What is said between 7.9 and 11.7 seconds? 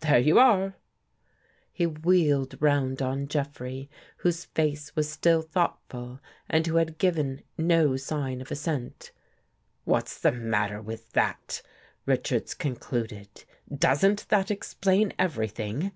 sign of assent. "What's the matter with that?"